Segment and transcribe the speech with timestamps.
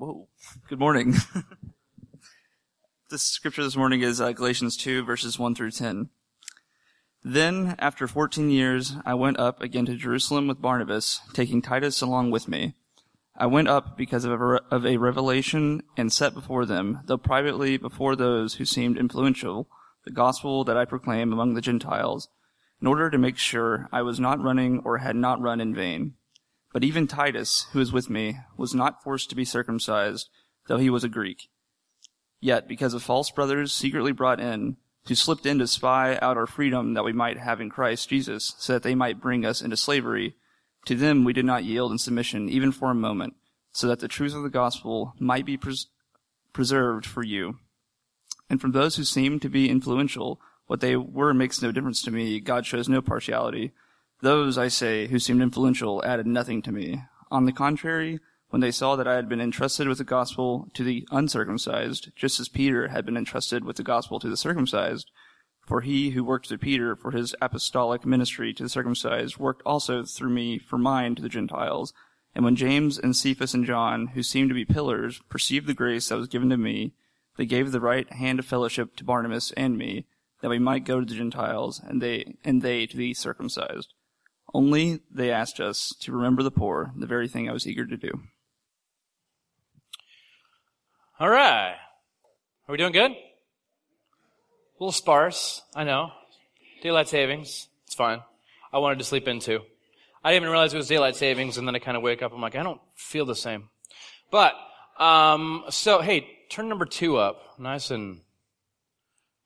[0.00, 0.28] Whoa.
[0.66, 1.14] Good morning.
[3.10, 6.08] this scripture this morning is uh, Galatians 2, verses 1 through 10.
[7.22, 12.30] Then, after 14 years, I went up again to Jerusalem with Barnabas, taking Titus along
[12.30, 12.76] with me.
[13.36, 17.76] I went up because of a, of a revelation and set before them, though privately
[17.76, 19.68] before those who seemed influential,
[20.06, 22.30] the gospel that I proclaim among the Gentiles,
[22.80, 26.14] in order to make sure I was not running or had not run in vain.
[26.72, 30.28] But even Titus, who was with me, was not forced to be circumcised,
[30.68, 31.48] though he was a Greek.
[32.40, 34.76] Yet, because of false brothers secretly brought in,
[35.08, 38.54] who slipped in to spy out our freedom that we might have in Christ Jesus,
[38.58, 40.36] so that they might bring us into slavery,
[40.86, 43.34] to them we did not yield in submission even for a moment,
[43.72, 45.88] so that the truth of the gospel might be pres-
[46.52, 47.58] preserved for you.
[48.48, 52.10] And from those who seemed to be influential, what they were makes no difference to
[52.10, 52.38] me.
[52.40, 53.72] God shows no partiality.
[54.22, 57.02] Those, I say, who seemed influential added nothing to me.
[57.30, 58.20] On the contrary,
[58.50, 62.38] when they saw that I had been entrusted with the gospel to the uncircumcised, just
[62.38, 65.10] as Peter had been entrusted with the gospel to the circumcised,
[65.66, 70.04] for he who worked through Peter for his apostolic ministry to the circumcised worked also
[70.04, 71.94] through me for mine to the Gentiles.
[72.34, 76.08] And when James and Cephas and John, who seemed to be pillars, perceived the grace
[76.08, 76.92] that was given to me,
[77.36, 80.06] they gave the right hand of fellowship to Barnabas and me,
[80.42, 83.94] that we might go to the Gentiles, and they and they to the circumcised.
[84.52, 87.96] Only they asked us to remember the poor, the very thing I was eager to
[87.96, 88.10] do.
[91.20, 91.76] All right.
[92.68, 93.12] Are we doing good?
[93.12, 93.16] A
[94.78, 96.10] little sparse, I know.
[96.82, 97.68] Daylight savings.
[97.86, 98.20] It's fine.
[98.72, 99.60] I wanted to sleep in too.
[100.24, 102.32] I didn't even realize it was daylight savings, and then I kind of wake up.
[102.32, 103.68] I'm like, I don't feel the same.
[104.30, 104.54] But,
[104.98, 107.58] um, so, hey, turn number two up.
[107.58, 108.20] Nice and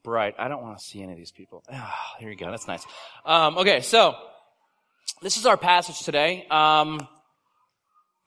[0.02, 0.34] bright.
[0.39, 1.62] I don't want to see any of these people.
[1.72, 2.50] Ah, here you go.
[2.50, 2.84] That's nice.
[3.24, 4.16] Um, okay, so,
[5.22, 6.47] this is our passage today.
[6.50, 7.08] Um,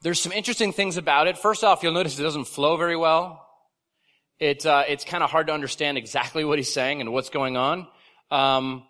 [0.01, 1.37] there's some interesting things about it.
[1.37, 3.45] First off, you'll notice it doesn't flow very well.
[4.39, 7.57] It, uh, it's kind of hard to understand exactly what he's saying and what's going
[7.57, 7.87] on.
[8.29, 8.83] Um,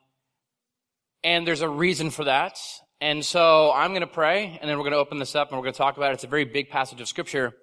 [1.24, 2.60] and there's a reason for that.
[3.00, 5.58] And so I'm going to pray, and then we're going to open this up and
[5.58, 6.16] we're going to talk about it.
[6.16, 7.54] It's a very big passage of scripture.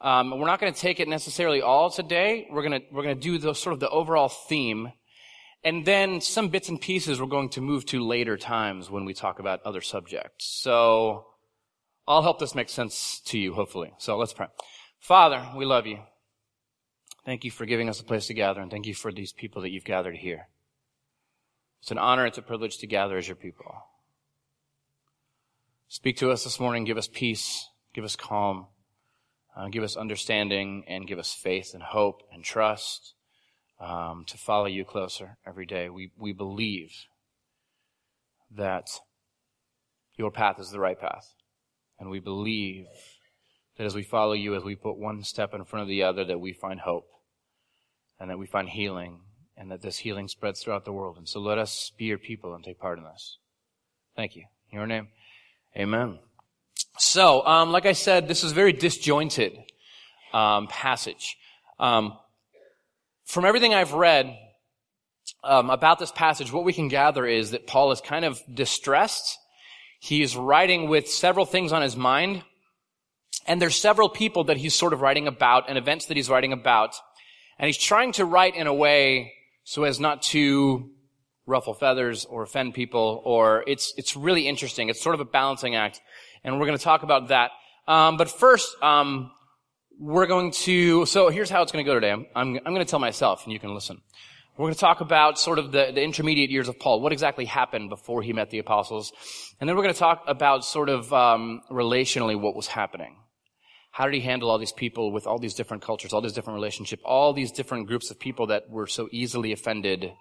[0.00, 2.48] Um, we're not going to take it necessarily all today.
[2.50, 4.90] We're going to we're going to do the sort of the overall theme,
[5.62, 9.14] and then some bits and pieces we're going to move to later times when we
[9.14, 10.46] talk about other subjects.
[10.46, 11.26] So
[12.08, 13.92] I'll help this make sense to you, hopefully.
[13.98, 14.46] So let's pray.
[14.98, 15.98] Father, we love you.
[17.26, 19.62] Thank you for giving us a place to gather, and thank you for these people
[19.62, 20.48] that you've gathered here.
[21.82, 23.74] It's an honor, it's a privilege to gather as your people.
[25.88, 28.66] Speak to us this morning, give us peace, give us calm,
[29.56, 33.14] uh, give us understanding, and give us faith and hope and trust
[33.80, 35.88] um, to follow you closer every day.
[35.88, 36.92] We, we believe
[38.56, 38.88] that
[40.16, 41.32] your path is the right path.
[41.98, 42.86] And we believe
[43.76, 46.24] that as we follow you, as we put one step in front of the other,
[46.24, 47.08] that we find hope
[48.18, 49.20] and that we find healing
[49.56, 51.16] and that this healing spreads throughout the world.
[51.16, 53.38] And so let us be your people and take part in this.
[54.16, 54.44] Thank you.
[54.70, 55.08] In your name.
[55.76, 56.18] Amen.
[56.98, 59.56] So, um, like I said, this is a very disjointed
[60.32, 61.36] um, passage.
[61.78, 62.18] Um,
[63.30, 64.36] from everything I've read
[65.44, 69.38] um, about this passage, what we can gather is that Paul is kind of distressed.
[70.00, 72.42] He's writing with several things on his mind,
[73.46, 76.52] and there's several people that he's sort of writing about and events that he's writing
[76.52, 76.96] about,
[77.56, 80.90] and he's trying to write in a way so as not to
[81.46, 84.88] ruffle feathers or offend people, or it's, it's really interesting.
[84.88, 86.00] It's sort of a balancing act.
[86.42, 87.52] And we're going to talk about that.
[87.86, 89.30] Um, but first, um,
[90.00, 92.10] we're going to, so here's how it's going to go today.
[92.10, 94.00] I'm, I'm, I'm going to tell myself and you can listen.
[94.56, 97.02] We're going to talk about sort of the, the intermediate years of Paul.
[97.02, 99.12] What exactly happened before he met the apostles?
[99.60, 103.16] And then we're going to talk about sort of, um, relationally what was happening.
[103.90, 106.56] How did he handle all these people with all these different cultures, all these different
[106.56, 110.12] relationships, all these different groups of people that were so easily offended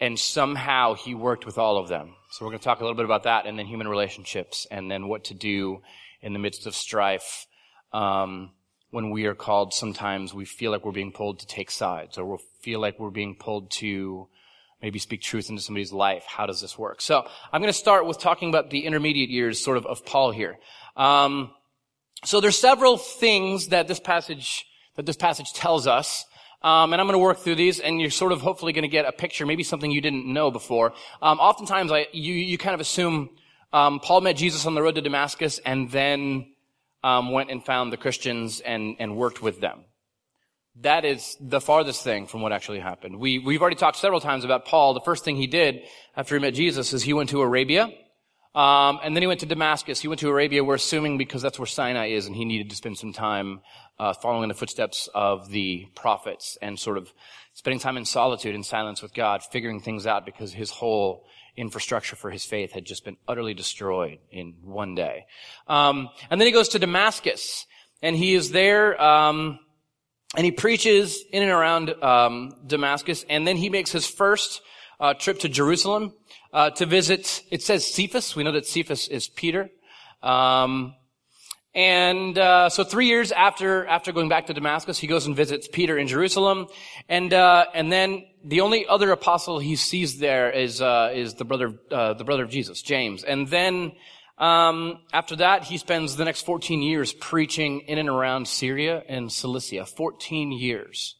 [0.00, 2.14] and somehow he worked with all of them.
[2.32, 4.90] So we're going to talk a little bit about that and then human relationships and
[4.90, 5.78] then what to do
[6.20, 7.46] in the midst of strife.
[7.92, 8.50] Um,
[8.90, 12.24] when we are called, sometimes we feel like we're being pulled to take sides or
[12.24, 14.28] we feel like we're being pulled to
[14.80, 16.24] maybe speak truth into somebody's life.
[16.26, 17.00] How does this work?
[17.00, 20.30] So I'm going to start with talking about the intermediate years sort of of Paul
[20.30, 20.58] here.
[20.96, 21.50] Um,
[22.24, 24.66] so there's several things that this passage,
[24.96, 26.24] that this passage tells us
[26.62, 28.88] um, and I'm going to work through these, and you're sort of hopefully going to
[28.88, 30.94] get a picture, maybe something you didn't know before.
[31.22, 33.30] Um, oftentimes, I, you, you kind of assume
[33.72, 36.46] um, Paul met Jesus on the road to Damascus, and then
[37.02, 39.84] um, went and found the Christians and, and worked with them.
[40.80, 43.18] That is the farthest thing from what actually happened.
[43.18, 44.94] We, we've already talked several times about Paul.
[44.94, 45.82] The first thing he did
[46.16, 47.90] after he met Jesus is he went to Arabia,
[48.56, 50.00] Um, and then he went to Damascus.
[50.00, 50.64] He went to Arabia.
[50.64, 53.60] We're assuming because that's where Sinai is, and he needed to spend some time
[53.98, 57.12] uh, following in the footsteps of the prophets and sort of
[57.52, 61.26] spending time in solitude and silence with God, figuring things out because his whole
[61.56, 65.26] infrastructure for his faith had just been utterly destroyed in one day.
[65.66, 67.66] Um, and then he goes to Damascus,
[68.02, 69.00] and he is there.
[69.00, 69.58] Um,
[70.36, 74.60] and he preaches in and around um, Damascus, and then he makes his first
[75.00, 76.12] uh, trip to Jerusalem
[76.52, 77.42] uh, to visit.
[77.50, 78.36] It says Cephas.
[78.36, 79.70] We know that Cephas is Peter.
[80.22, 80.94] Um,
[81.74, 85.68] and uh, so three years after after going back to Damascus, he goes and visits
[85.70, 86.68] Peter in Jerusalem,
[87.06, 91.44] and uh, and then the only other apostle he sees there is uh, is the
[91.44, 93.24] brother uh, the brother of Jesus, James.
[93.24, 93.92] And then
[94.38, 99.32] um, after that, he spends the next 14 years preaching in and around Syria and
[99.32, 99.86] Cilicia.
[99.86, 101.16] 14 years.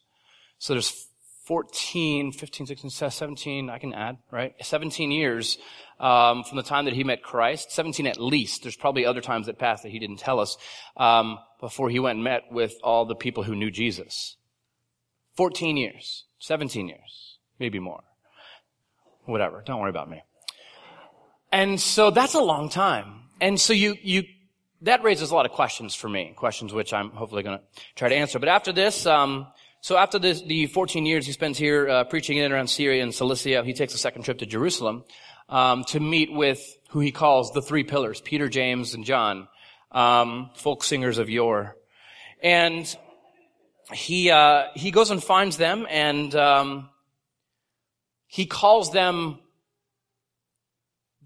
[0.59, 1.07] So there's
[1.45, 4.53] 14, 15, 16, 17, I can add, right?
[4.61, 5.57] 17 years
[5.99, 8.63] um, from the time that he met Christ, 17 at least.
[8.63, 10.57] There's probably other times that passed that he didn't tell us
[10.97, 14.35] um, before he went and met with all the people who knew Jesus.
[15.37, 18.03] 14 years, 17 years, maybe more.
[19.25, 19.63] Whatever.
[19.65, 20.23] Don't worry about me.
[21.51, 23.21] And so that's a long time.
[23.39, 24.23] And so you, you,
[24.81, 27.63] that raises a lot of questions for me, questions which I'm hopefully going to
[27.95, 28.39] try to answer.
[28.39, 29.47] But after this, um,
[29.81, 33.03] so after this, the 14 years he spends here uh, preaching in and around Syria
[33.03, 35.03] and Cilicia, he takes a second trip to Jerusalem
[35.49, 39.47] um, to meet with who he calls the three pillars: Peter, James, and John,
[39.91, 41.75] um, folk singers of yore.
[42.41, 42.97] And
[43.93, 46.89] he uh, he goes and finds them, and um,
[48.27, 49.39] he calls them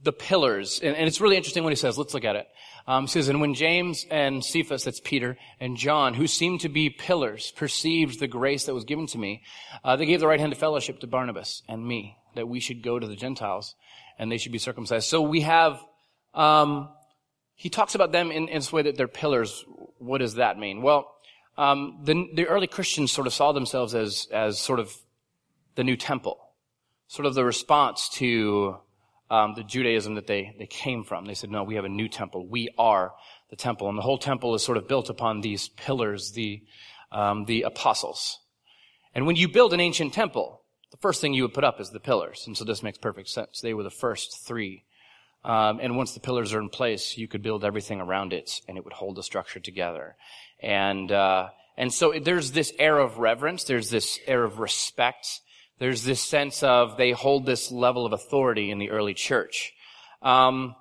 [0.03, 0.79] the pillars.
[0.81, 1.97] And, and, it's really interesting what he says.
[1.97, 2.47] Let's look at it.
[2.87, 6.89] Um, says, and when James and Cephas, that's Peter, and John, who seemed to be
[6.89, 9.43] pillars, perceived the grace that was given to me,
[9.83, 12.81] uh, they gave the right hand of fellowship to Barnabas and me, that we should
[12.81, 13.75] go to the Gentiles
[14.17, 15.07] and they should be circumcised.
[15.07, 15.79] So we have,
[16.33, 16.89] um,
[17.53, 19.63] he talks about them in, in this way that they're pillars.
[19.99, 20.81] What does that mean?
[20.81, 21.13] Well,
[21.57, 24.95] um, the, the early Christians sort of saw themselves as, as sort of
[25.75, 26.39] the new temple,
[27.07, 28.77] sort of the response to
[29.29, 31.25] um, the Judaism that they, they came from.
[31.25, 32.45] They said, no, we have a new temple.
[32.47, 33.13] We are
[33.49, 33.89] the temple.
[33.89, 36.63] And the whole temple is sort of built upon these pillars, the,
[37.11, 38.39] um, the apostles.
[39.15, 40.61] And when you build an ancient temple,
[40.91, 42.43] the first thing you would put up is the pillars.
[42.45, 43.61] And so this makes perfect sense.
[43.61, 44.83] They were the first three.
[45.43, 48.77] Um, and once the pillars are in place, you could build everything around it and
[48.77, 50.15] it would hold the structure together.
[50.61, 53.63] And, uh, and so there's this air of reverence.
[53.63, 55.41] There's this air of respect
[55.81, 59.73] there's this sense of they hold this level of authority in the early church.
[60.21, 60.75] Um,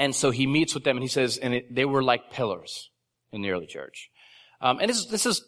[0.00, 2.90] and so he meets with them and he says, and it, they were like pillars
[3.30, 4.10] in the early church.
[4.60, 5.44] Um, and this, this, is,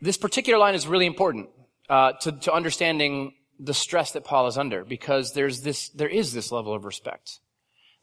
[0.00, 1.48] this particular line is really important,
[1.90, 6.32] uh, to, to understanding the stress that Paul is under because there's this, there is
[6.32, 7.40] this level of respect.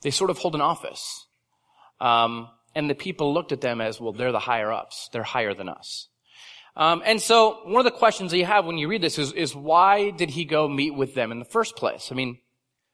[0.01, 1.25] They sort of hold an office.
[2.01, 5.09] Um, and the people looked at them as, well, they're the higher ups.
[5.11, 6.07] They're higher than us.
[6.77, 9.33] Um, and so one of the questions that you have when you read this is,
[9.33, 12.07] is why did he go meet with them in the first place?
[12.09, 12.39] I mean,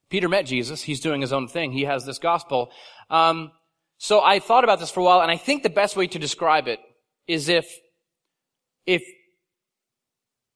[0.09, 0.81] Peter met Jesus.
[0.81, 1.71] He's doing his own thing.
[1.71, 2.71] He has this gospel.
[3.11, 3.51] Um,
[3.99, 6.17] so I thought about this for a while, and I think the best way to
[6.17, 6.79] describe it
[7.27, 7.71] is if
[8.87, 9.03] if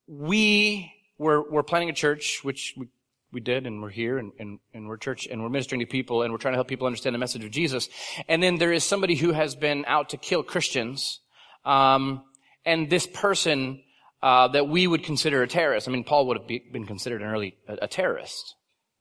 [0.07, 2.87] we were, were planning a church, which we,
[3.31, 6.23] we did, and we're here, and, and, and we're church, and we're ministering to people,
[6.23, 7.89] and we're trying to help people understand the message of Jesus,
[8.27, 11.19] and then there is somebody who has been out to kill Christians,
[11.65, 12.23] um,
[12.65, 13.83] and this person
[14.21, 15.87] uh, that we would consider a terrorist.
[15.87, 18.55] I mean, Paul would have be, been considered an early a, a terrorist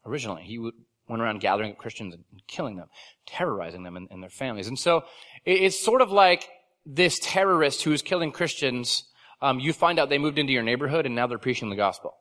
[0.07, 0.43] originally.
[0.43, 0.75] He would,
[1.09, 2.88] went around gathering up Christians and killing them,
[3.26, 4.69] terrorizing them and, and their families.
[4.69, 4.99] And so
[5.45, 6.49] it, it's sort of like
[6.87, 9.05] this terrorist who is killing Christians.
[9.43, 12.14] Um, you find out they moved into your neighborhood and now they're preaching the gospel.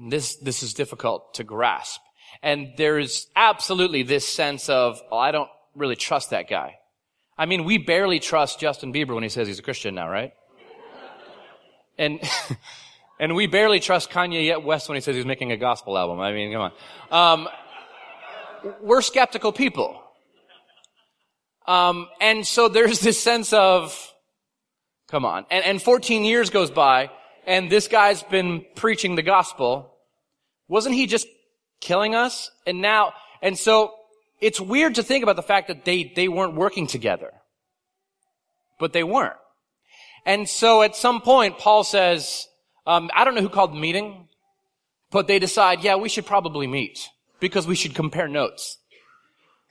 [0.00, 2.00] And this this is difficult to grasp.
[2.42, 6.78] And there is absolutely this sense of, oh, I don't really trust that guy.
[7.36, 10.32] I mean, we barely trust Justin Bieber when he says he's a Christian now, right?
[11.98, 12.18] And,
[13.20, 16.18] and we barely trust Kanye West when he says he's making a gospel album.
[16.18, 16.72] I mean, come
[17.10, 17.44] on.
[17.44, 17.48] Um,
[18.80, 20.02] we're skeptical people.
[21.66, 24.14] Um, and so there's this sense of,
[25.08, 25.44] come on.
[25.50, 27.10] And, and 14 years goes by,
[27.50, 29.92] and this guy's been preaching the gospel.
[30.68, 31.26] Wasn't he just
[31.80, 32.48] killing us?
[32.64, 33.92] And now, and so
[34.40, 37.32] it's weird to think about the fact that they, they weren't working together.
[38.78, 39.34] But they weren't.
[40.24, 42.46] And so at some point, Paul says,
[42.86, 44.28] um, I don't know who called the meeting,
[45.10, 47.08] but they decide, yeah, we should probably meet
[47.40, 48.78] because we should compare notes.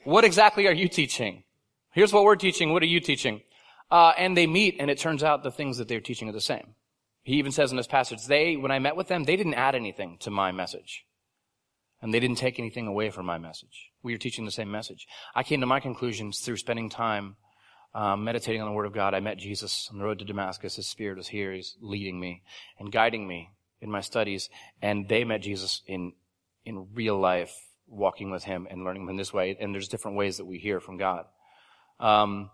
[0.04, 1.44] What exactly are you teaching?
[1.92, 2.74] Here's what we're teaching.
[2.74, 3.40] What are you teaching?
[3.90, 6.42] Uh, and they meet, and it turns out the things that they're teaching are the
[6.42, 6.74] same.
[7.22, 9.74] He even says in this passage, they, when I met with them, they didn't add
[9.74, 11.04] anything to my message.
[12.02, 13.90] And they didn't take anything away from my message.
[14.02, 15.06] We were teaching the same message.
[15.34, 17.36] I came to my conclusions through spending time
[17.94, 19.14] um, meditating on the Word of God.
[19.14, 20.76] I met Jesus on the road to Damascus.
[20.76, 21.52] His Spirit was here.
[21.52, 22.42] He's leading me
[22.78, 23.50] and guiding me
[23.80, 24.48] in my studies.
[24.80, 26.12] And they met Jesus in
[26.64, 27.54] in real life,
[27.86, 29.56] walking with Him and learning Him in this way.
[29.58, 31.24] And there's different ways that we hear from God.
[31.98, 32.50] Um,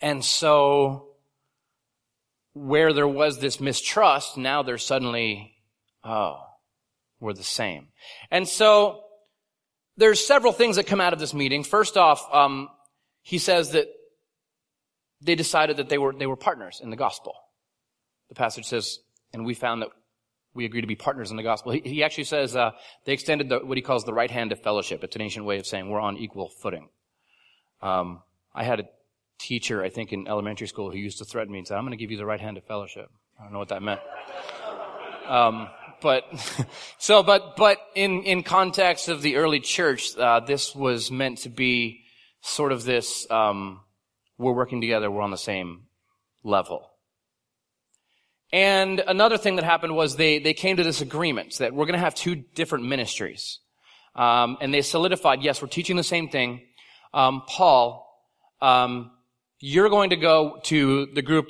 [0.00, 1.13] and so,
[2.54, 5.54] where there was this mistrust, now they're suddenly,
[6.02, 6.40] oh,
[7.20, 7.88] we're the same.
[8.30, 9.02] And so,
[9.96, 11.62] there's several things that come out of this meeting.
[11.62, 12.68] First off, um,
[13.22, 13.88] he says that
[15.20, 17.34] they decided that they were they were partners in the gospel.
[18.28, 18.98] The passage says,
[19.32, 19.88] and we found that
[20.54, 21.72] we agree to be partners in the gospel.
[21.72, 22.72] He, he actually says uh,
[23.04, 25.04] they extended the, what he calls the right hand of fellowship.
[25.04, 26.88] It's an ancient way of saying we're on equal footing.
[27.82, 28.22] Um,
[28.54, 28.84] I had a
[29.38, 31.92] teacher, I think, in elementary school who used to threaten me and said, "I'm going
[31.92, 34.00] to give you the right hand of fellowship." I don't know what that meant.
[35.28, 35.68] Um,
[36.00, 36.24] but
[36.98, 41.48] so, but but in in context of the early church, uh, this was meant to
[41.48, 42.04] be
[42.40, 43.28] sort of this.
[43.30, 43.80] Um,
[44.38, 45.10] we're working together.
[45.10, 45.84] We're on the same
[46.42, 46.90] level.
[48.52, 51.98] And another thing that happened was they they came to this agreement that we're going
[51.98, 53.58] to have two different ministries,
[54.14, 55.42] um, and they solidified.
[55.42, 56.62] Yes, we're teaching the same thing.
[57.12, 58.06] Um, Paul,
[58.60, 59.10] um,
[59.66, 61.46] you're going to go to the group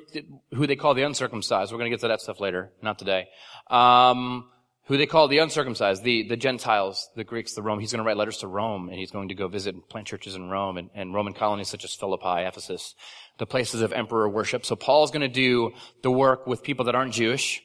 [0.52, 1.73] who they call the uncircumcised.
[1.73, 3.26] We're going to get to that stuff later, not today.
[3.68, 4.49] Um,
[4.85, 7.80] who they call the uncircumcised, the, the Gentiles, the Greeks, the Rome.
[7.80, 10.06] He's going to write letters to Rome, and he's going to go visit and plant
[10.06, 12.94] churches in Rome and, and Roman colonies such as Philippi, Ephesus,
[13.38, 14.64] the places of emperor worship.
[14.64, 17.62] So Paul's going to do the work with people that aren't Jewish,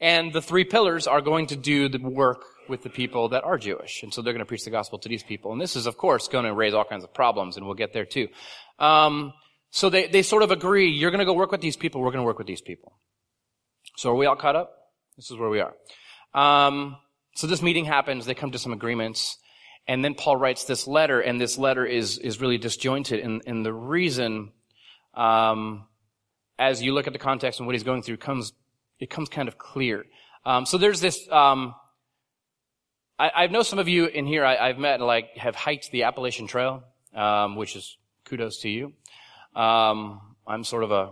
[0.00, 3.58] and the three pillars are going to do the work with the people that are
[3.58, 4.02] Jewish.
[4.02, 5.52] And so they're going to preach the gospel to these people.
[5.52, 7.92] And this is, of course, going to raise all kinds of problems, and we'll get
[7.92, 8.26] there too.
[8.80, 9.32] Um,
[9.74, 12.12] so they, they sort of agree, you're going to go work with these people, we're
[12.12, 12.96] going to work with these people.
[13.96, 14.70] So are we all caught up?
[15.16, 15.74] This is where we are.
[16.32, 16.96] Um,
[17.34, 18.24] so this meeting happens.
[18.24, 19.36] They come to some agreements.
[19.88, 23.18] And then Paul writes this letter, and this letter is, is really disjointed.
[23.18, 24.52] And, and the reason,
[25.12, 25.86] um,
[26.56, 28.52] as you look at the context and what he's going through, comes,
[29.00, 30.04] it comes kind of clear.
[30.46, 31.74] Um, so there's this, um,
[33.18, 36.04] I, I know some of you in here I, have met, like, have hiked the
[36.04, 38.92] Appalachian Trail, um, which is kudos to you.
[39.54, 41.10] Um, I'm sort of a,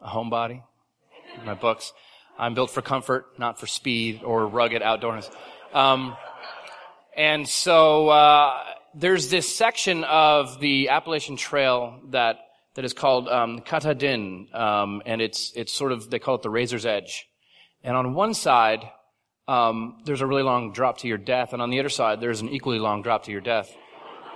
[0.00, 0.62] a homebody,
[1.44, 1.92] my books.
[2.38, 5.30] I'm built for comfort, not for speed or rugged outdoors.
[5.72, 6.16] Um,
[7.16, 8.58] and so uh,
[8.94, 12.38] there's this section of the Appalachian Trail that
[12.74, 16.50] that is called um, Katahdin, um, and it's it's sort of they call it the
[16.50, 17.28] razor's edge.
[17.84, 18.80] And on one side,
[19.46, 22.40] um, there's a really long drop to your death, and on the other side, there's
[22.40, 23.74] an equally long drop to your death.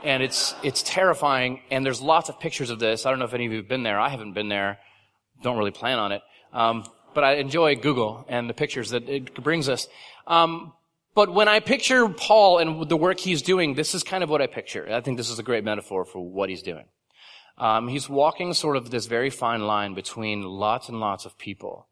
[0.04, 1.60] And it's it's terrifying.
[1.70, 3.06] And there's lots of pictures of this.
[3.06, 3.98] I don't know if any of you have been there.
[3.98, 4.78] I haven't been there.
[5.42, 6.22] Don't really plan on it.
[6.52, 6.84] Um,
[7.14, 9.88] but I enjoy Google and the pictures that it brings us.
[10.26, 10.72] Um,
[11.14, 14.42] but when I picture Paul and the work he's doing, this is kind of what
[14.42, 14.86] I picture.
[14.90, 16.84] I think this is a great metaphor for what he's doing.
[17.56, 21.88] Um, he's walking sort of this very fine line between lots and lots of people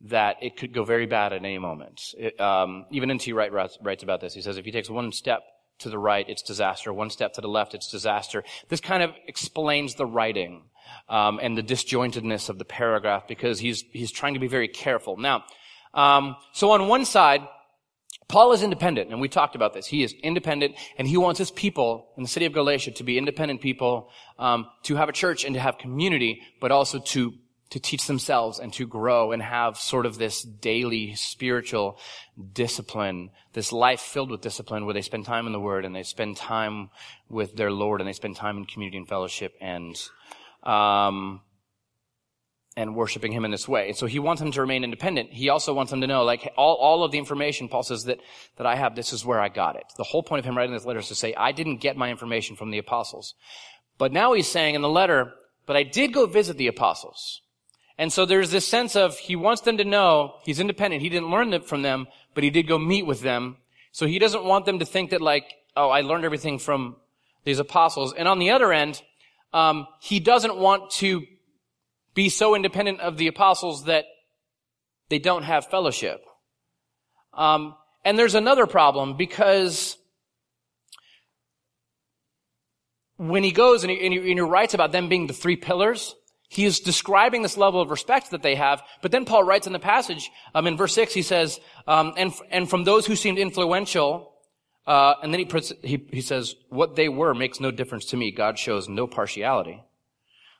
[0.00, 2.00] that it could go very bad at any moment.
[2.16, 3.32] It, um, even N.T.
[3.34, 4.32] Wright writes, writes about this.
[4.32, 5.42] He says if he takes one step
[5.80, 6.92] to the right, it's disaster.
[6.92, 8.44] One step to the left, it's disaster.
[8.68, 10.64] This kind of explains the writing
[11.08, 15.16] um, and the disjointedness of the paragraph because he's he's trying to be very careful.
[15.16, 15.44] Now,
[15.92, 17.42] um, so on one side,
[18.28, 19.86] Paul is independent, and we talked about this.
[19.86, 23.18] He is independent, and he wants his people in the city of Galatia to be
[23.18, 27.34] independent people, um, to have a church and to have community, but also to
[27.70, 31.98] to teach themselves and to grow and have sort of this daily spiritual
[32.52, 36.02] discipline, this life filled with discipline where they spend time in the Word and they
[36.02, 36.90] spend time
[37.28, 39.96] with their Lord and they spend time in community and fellowship and
[40.62, 41.40] um,
[42.76, 43.92] and worshiping him in this way.
[43.92, 45.32] so he wants them to remain independent.
[45.32, 48.18] He also wants them to know, like, all, all of the information, Paul says, that,
[48.56, 49.84] that I have, this is where I got it.
[49.96, 52.10] The whole point of him writing this letter is to say, I didn't get my
[52.10, 53.34] information from the apostles.
[53.96, 55.34] But now he's saying in the letter,
[55.66, 57.42] but I did go visit the apostles.
[57.96, 61.02] And so there's this sense of he wants them to know he's independent.
[61.02, 63.56] He didn't learn from them, but he did go meet with them.
[63.92, 65.44] So he doesn't want them to think that like,
[65.76, 66.96] oh, I learned everything from
[67.44, 68.12] these apostles.
[68.12, 69.00] And on the other end,
[69.52, 71.22] um, he doesn't want to
[72.14, 74.06] be so independent of the apostles that
[75.08, 76.24] they don't have fellowship.
[77.32, 79.96] Um, and there's another problem because
[83.16, 85.56] when he goes and he, and, he, and he, writes about them being the three
[85.56, 86.14] pillars,
[86.54, 88.82] he is describing this level of respect that they have.
[89.02, 92.32] But then Paul writes in the passage, um, in verse six, he says, um, and,
[92.50, 94.32] and from those who seemed influential,
[94.86, 98.30] uh, and then he, he, he says, what they were makes no difference to me.
[98.30, 99.82] God shows no partiality.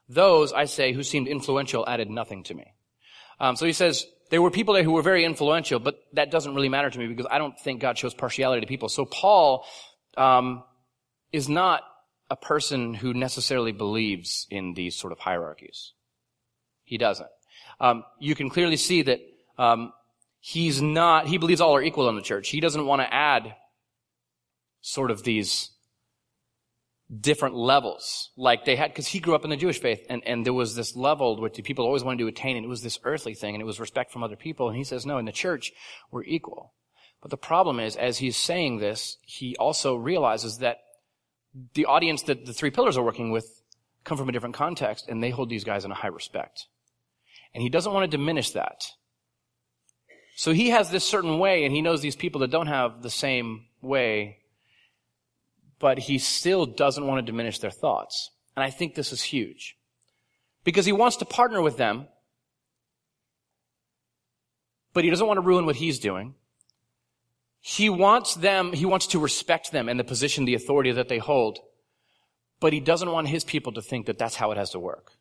[0.08, 2.66] Those, I say, who seemed influential added nothing to me.
[3.40, 6.54] Um, so he says, There were people there who were very influential, but that doesn't
[6.54, 8.88] really matter to me because I don't think God shows partiality to people.
[8.88, 9.64] So Paul
[10.16, 10.62] um,
[11.32, 11.82] is not
[12.34, 15.92] a person who necessarily believes in these sort of hierarchies.
[16.82, 17.28] He doesn't.
[17.78, 19.20] Um, you can clearly see that
[19.56, 19.92] um,
[20.40, 21.28] he's not.
[21.28, 22.48] He believes all are equal in the church.
[22.48, 23.54] He doesn't want to add
[24.80, 25.70] sort of these
[27.20, 30.44] different levels like they had because he grew up in the jewish faith and, and
[30.44, 33.34] there was this level which people always wanted to attain and it was this earthly
[33.34, 35.70] thing and it was respect from other people and he says no in the church
[36.10, 36.72] we're equal
[37.20, 40.78] but the problem is as he's saying this he also realizes that
[41.74, 43.62] the audience that the three pillars are working with
[44.04, 46.66] come from a different context and they hold these guys in a high respect
[47.54, 48.84] and he doesn't want to diminish that
[50.36, 53.10] so he has this certain way and he knows these people that don't have the
[53.10, 54.38] same way
[55.84, 58.30] but he still doesn't want to diminish their thoughts.
[58.56, 59.76] And I think this is huge.
[60.64, 62.08] Because he wants to partner with them,
[64.94, 66.36] but he doesn't want to ruin what he's doing.
[67.66, 71.16] He wants them, he wants to respect them and the position, the authority that they
[71.16, 71.60] hold,
[72.60, 75.12] but he doesn't want his people to think that that's how it has to work.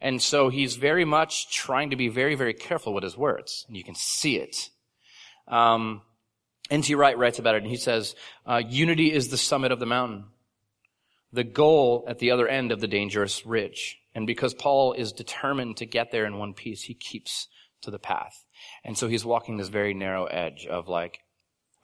[0.00, 3.66] And so he's very much trying to be very, very careful with his words.
[3.68, 4.70] And you can see it.
[5.46, 6.00] Um,
[6.70, 6.94] N.T.
[6.94, 8.14] Wright writes about it, and he says,
[8.46, 10.24] uh, unity is the summit of the mountain,
[11.30, 13.98] the goal at the other end of the dangerous ridge.
[14.14, 17.48] And because Paul is determined to get there in one piece, he keeps
[17.82, 18.45] to the path.
[18.84, 21.20] And so he's walking this very narrow edge of like,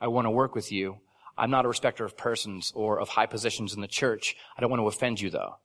[0.00, 0.99] I want to work with you.
[1.37, 4.37] I'm not a respecter of persons or of high positions in the church.
[4.57, 5.57] I don't want to offend you though.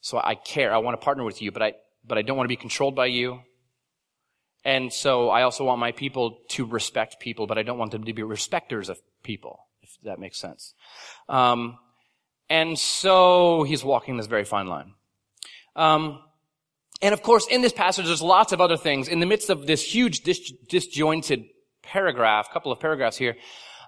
[0.00, 0.72] So I care.
[0.72, 1.74] I want to partner with you, but I,
[2.06, 3.40] but I don't want to be controlled by you.
[4.64, 8.04] And so I also want my people to respect people, but I don't want them
[8.04, 10.74] to be respecters of people, if that makes sense.
[11.28, 11.78] Um,
[12.50, 14.94] and so he's walking this very fine line.
[15.76, 16.20] Um,
[17.00, 19.08] and of course, in this passage, there's lots of other things.
[19.08, 21.44] In the midst of this huge dis- disjointed
[21.82, 23.36] paragraph, couple of paragraphs here,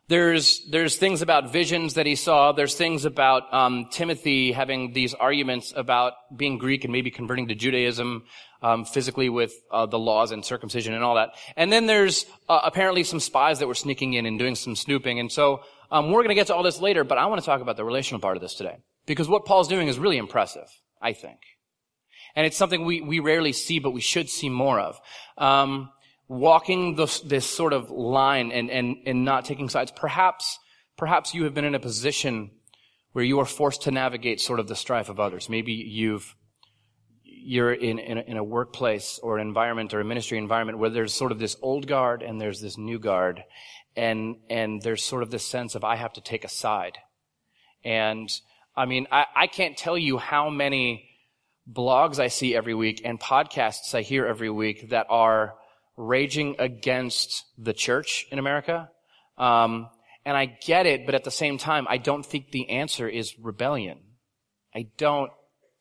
[0.09, 2.51] there's there's things about visions that he saw.
[2.51, 7.55] There's things about um, Timothy having these arguments about being Greek and maybe converting to
[7.55, 8.25] Judaism
[8.63, 11.31] um, physically with uh, the laws and circumcision and all that.
[11.57, 15.21] And then there's uh, apparently some spies that were sneaking in and doing some snooping.
[15.21, 17.47] And so um, we're going to get to all this later, but I want to
[17.47, 20.69] talk about the relational part of this today because what Paul's doing is really impressive,
[21.01, 21.39] I think,
[22.37, 25.01] and it's something we we rarely see, but we should see more of.
[25.39, 25.91] Um,
[26.31, 29.91] walking this, this sort of line and, and, and not taking sides.
[29.91, 30.61] Perhaps,
[30.97, 32.53] perhaps you have been in a position
[33.11, 35.49] where you are forced to navigate sort of the strife of others.
[35.49, 36.37] Maybe you've
[37.25, 40.91] you're in, in a, in, a, workplace or an environment or a ministry environment where
[40.91, 43.43] there's sort of this old guard and there's this new guard.
[43.97, 46.99] And, and there's sort of this sense of I have to take a side.
[47.83, 48.31] And
[48.77, 51.10] I mean, I, I can't tell you how many
[51.73, 55.55] blogs I see every week and podcasts I hear every week that are
[55.97, 58.91] raging against the church in America.
[59.39, 59.89] Um,
[60.25, 63.39] and I get it, but at the same time, I don't think the answer is
[63.39, 63.99] rebellion.
[64.75, 65.31] I don't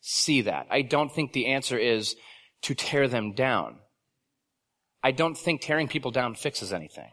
[0.01, 0.67] see that.
[0.69, 2.15] I don't think the answer is
[2.63, 3.79] to tear them down.
[5.03, 7.09] I don't think tearing people down fixes anything.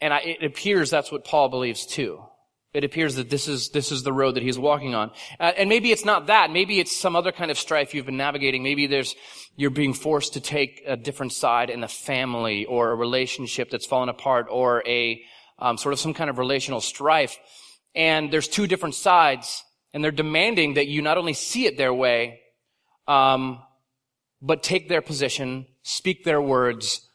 [0.00, 2.22] And I, it appears that's what Paul believes too.
[2.76, 5.10] It appears that this is, this is the road that he's walking on.
[5.40, 6.50] Uh, and maybe it's not that.
[6.50, 8.62] Maybe it's some other kind of strife you've been navigating.
[8.62, 9.14] Maybe there's,
[9.56, 13.86] you're being forced to take a different side in a family or a relationship that's
[13.86, 15.22] fallen apart or a,
[15.58, 17.38] um, sort of some kind of relational strife.
[17.94, 21.94] And there's two different sides and they're demanding that you not only see it their
[21.94, 22.40] way,
[23.08, 23.62] um,
[24.42, 27.08] but take their position, speak their words,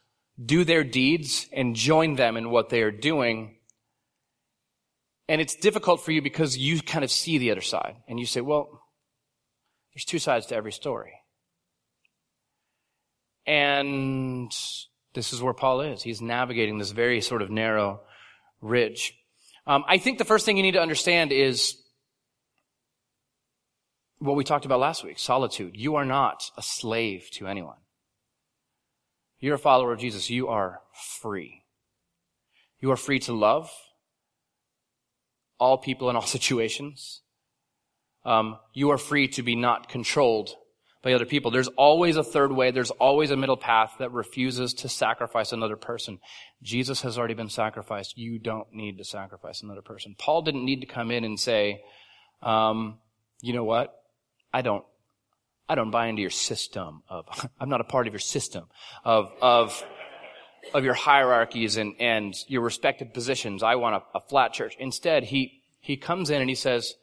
[0.44, 3.58] do their deeds, and join them in what they are doing.
[5.28, 7.96] And it's difficult for you because you kind of see the other side.
[8.08, 8.82] And you say, well,
[9.94, 11.14] there's two sides to every story.
[13.46, 14.52] And
[15.14, 16.04] this is where Paul is.
[16.04, 18.02] He's navigating this very sort of narrow
[18.62, 19.14] ridge.
[19.66, 21.78] Um, I think the first thing you need to understand is
[24.20, 25.76] what we talked about last week solitude.
[25.76, 27.78] You are not a slave to anyone.
[29.40, 30.30] You're a follower of Jesus.
[30.30, 30.82] You are
[31.22, 31.64] free.
[32.80, 33.72] You are free to love
[35.62, 37.22] all people in all situations.
[38.26, 40.56] Um, you are free to be not controlled
[41.02, 41.50] by other people.
[41.50, 42.70] There's always a third way.
[42.70, 46.20] There's always a middle path that refuses to sacrifice another person.
[46.62, 48.18] Jesus has already been sacrificed.
[48.18, 50.16] You don't need to sacrifice another person.
[50.18, 51.82] Paul didn't need to come in and say,
[52.44, 53.00] um,
[53.42, 53.96] you know what?
[54.54, 54.84] I don't,
[55.68, 57.26] I don't buy into your system of,
[57.60, 58.66] I'm not a part of your system
[59.04, 59.84] of, of,
[60.74, 63.64] of your hierarchies and, and your respected positions.
[63.64, 64.76] I want a, a flat church.
[64.80, 66.96] Instead, he, he comes in and he says,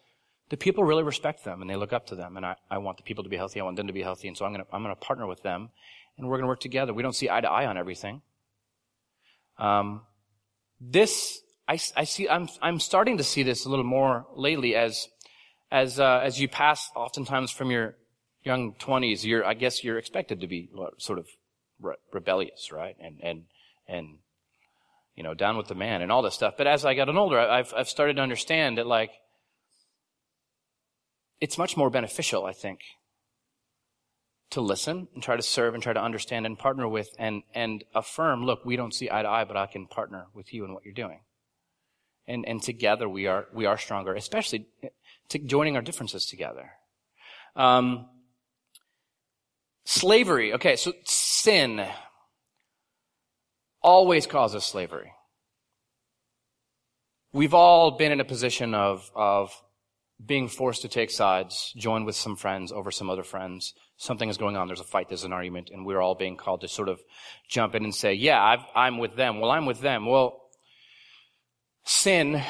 [0.51, 2.37] the people really respect them and they look up to them.
[2.37, 3.61] And I, I want the people to be healthy.
[3.61, 4.29] I want them to be healthy.
[4.29, 5.71] And so I'm going to, I'm going to partner with them
[6.17, 6.95] and we're going to work together.
[6.95, 8.23] We don't see eye to eye on everything.
[9.59, 10.03] Um,
[10.81, 15.09] this, I, I see, I'm, I'm starting to see this a little more lately as,
[15.71, 17.97] as, uh, as you pass oftentimes from your
[18.45, 21.27] young 20s, you're, I guess you're expected to be sort of
[21.81, 22.97] re- rebellious, right?
[23.01, 23.43] And, and,
[23.87, 24.19] and,
[25.15, 26.55] you know, down with the man and all this stuff.
[26.57, 29.11] But as I got older, I've, I've started to understand that like,
[31.41, 32.81] it's much more beneficial, I think,
[34.51, 37.85] to listen and try to serve and try to understand and partner with and, and
[37.95, 40.73] affirm, look, we don't see eye to eye, but I can partner with you in
[40.73, 41.21] what you're doing.
[42.27, 44.67] And, and together we are, we are stronger, especially
[45.29, 46.73] to joining our differences together.
[47.57, 48.07] Um,
[49.89, 50.53] slavery.
[50.53, 51.85] Okay, so sin
[53.83, 55.13] always causes slavery.
[57.33, 59.51] We've all been in a position of, of
[60.25, 63.73] being forced to take sides, join with some friends over some other friends.
[63.97, 64.67] Something is going on.
[64.67, 65.09] There's a fight.
[65.09, 65.71] There's an argument.
[65.73, 67.01] And we're all being called to sort of
[67.49, 69.41] jump in and say, yeah, i am with them.
[69.41, 70.05] Well, I'm with them.
[70.05, 70.48] Well,
[71.89, 72.43] sin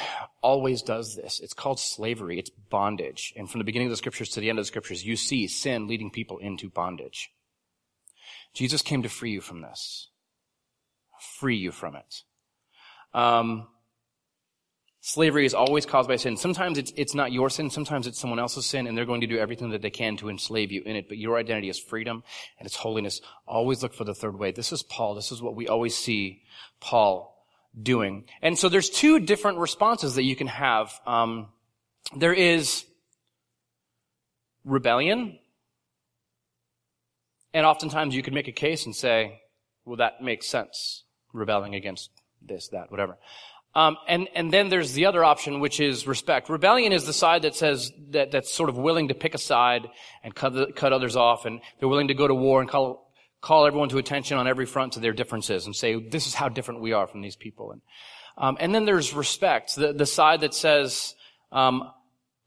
[0.43, 1.41] always does this.
[1.41, 2.39] It's called slavery.
[2.39, 3.33] It's bondage.
[3.37, 5.47] And from the beginning of the scriptures to the end of the scriptures, you see
[5.47, 7.31] sin leading people into bondage.
[8.53, 10.09] Jesus came to free you from this.
[11.39, 12.23] Free you from it.
[13.15, 13.69] Um,
[15.01, 16.37] Slavery is always caused by sin.
[16.37, 19.27] Sometimes it's, it's not your sin, sometimes it's someone else's sin, and they're going to
[19.27, 21.09] do everything that they can to enslave you in it.
[21.09, 22.25] But your identity is freedom
[22.59, 23.21] and it's holiness.
[23.47, 24.51] Always look for the third way.
[24.51, 25.15] This is Paul.
[25.15, 26.43] This is what we always see
[26.81, 27.38] Paul
[27.81, 28.25] doing.
[28.43, 30.93] And so there's two different responses that you can have.
[31.07, 31.49] Um,
[32.17, 32.85] there is
[34.65, 35.39] rebellion,
[37.55, 39.41] and oftentimes you could make a case and say,
[39.85, 41.05] well, that makes sense.
[41.33, 42.11] Rebelling against
[42.43, 43.17] this, that, whatever.
[43.75, 46.49] Um, and, and then there's the other option, which is respect.
[46.49, 49.89] Rebellion is the side that says that, that's sort of willing to pick a side
[50.25, 53.08] and cut, the, cut others off, and they're willing to go to war and call,
[53.41, 56.49] call everyone to attention on every front to their differences and say, this is how
[56.49, 57.73] different we are from these people.
[57.73, 57.83] And,
[58.37, 61.15] um, and then there's respect, the, the side that says,
[61.53, 61.91] um,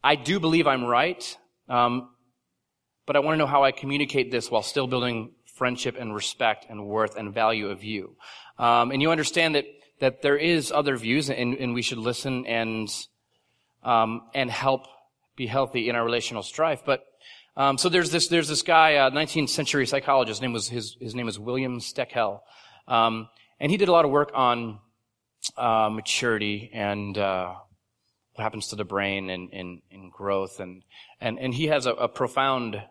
[0.03, 1.37] I do believe I'm right,
[1.69, 2.09] um,
[3.05, 6.65] but I want to know how I communicate this while still building friendship and respect
[6.69, 8.15] and worth and value of you.
[8.57, 9.65] Um, and you understand that
[10.01, 12.89] that there is other views and, and we should listen and,
[13.83, 14.87] um, and help
[15.35, 16.81] be healthy in our relational strife.
[16.83, 17.05] But,
[17.61, 20.97] um, so there's this, there's this guy, uh, 19th century psychologist, his name was, his,
[20.99, 22.39] his name is William Stekel.
[22.87, 24.79] Um, and he did a lot of work on,
[25.57, 27.53] uh, maturity and, uh,
[28.33, 30.83] what happens to the brain and, and, and growth and,
[31.19, 32.81] and, and he has a, a profound,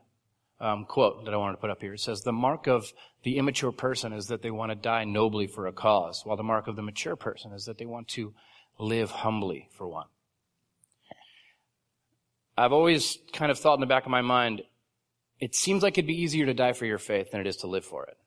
[0.61, 1.95] um, quote that I wanted to put up here.
[1.95, 2.93] It says, the mark of
[3.25, 6.45] the immature person is that they want to die nobly for a cause, while the
[6.45, 8.35] mark of the mature person is that they want to
[8.79, 10.07] live humbly for one.
[12.61, 14.61] I've always kind of thought in the back of my mind,
[15.39, 17.67] it seems like it'd be easier to die for your faith than it is to
[17.67, 18.19] live for it.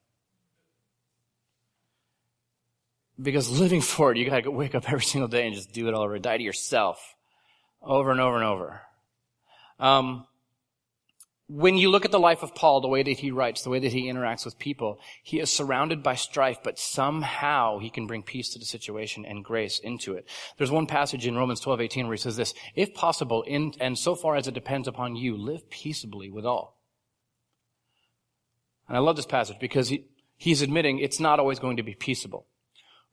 [3.22, 5.94] Because living for it, you gotta wake up every single day and just do it
[5.94, 6.18] all over.
[6.18, 7.16] Die to yourself.
[7.80, 8.82] Over and over and over.
[9.80, 10.26] Um,
[11.48, 13.80] when you look at the life of Paul, the way that he writes, the way
[13.80, 18.24] that he interacts with people, he is surrounded by strife, but somehow he can bring
[18.24, 20.26] peace to the situation and grace into it.
[20.58, 23.98] There's one passage in Romans 12, 18 where he says this, if possible, in, and
[23.98, 26.78] so far as it depends upon you, live peaceably with all.
[28.88, 30.06] And I love this passage because he,
[30.38, 32.48] he's admitting it's not always going to be peaceable.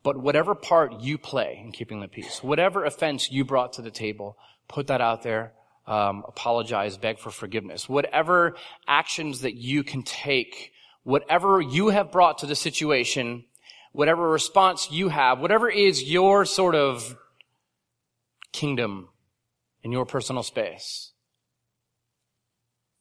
[0.02, 3.90] But whatever part you play in keeping the peace, whatever offense you brought to the
[3.90, 4.38] table,
[4.68, 5.52] put that out there
[5.90, 7.88] um, apologize, beg for forgiveness.
[7.88, 8.54] Whatever
[8.86, 10.72] actions that you can take,
[11.02, 13.44] whatever you have brought to the situation,
[13.90, 17.16] whatever response you have, whatever is your sort of
[18.52, 19.08] kingdom
[19.82, 21.10] in your personal space,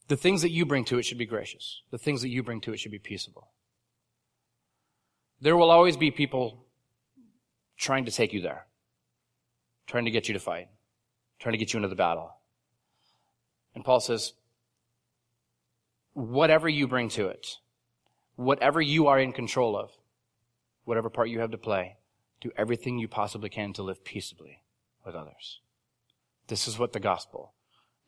[0.08, 1.84] the things that you bring to it should be gracious.
[1.91, 3.49] The things that you bring to it should be peaceable.
[5.41, 6.65] There will always be people
[7.78, 8.65] trying to take you there,
[9.86, 10.69] trying to get you to fight,
[11.38, 12.32] trying to get you into the battle.
[13.76, 14.34] And Paul says,
[16.14, 17.58] whatever you bring to it,
[18.36, 19.92] whatever you are in control of,
[20.86, 21.98] whatever part you have to play,
[22.42, 24.64] do everything you possibly can to live peaceably
[25.06, 25.60] with others.
[26.48, 27.54] This is what the gospel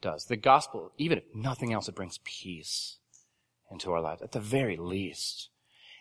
[0.02, 0.26] does.
[0.26, 2.97] The gospel, even if nothing else, it brings peace
[3.69, 4.21] into our lives.
[4.21, 5.50] At the very least,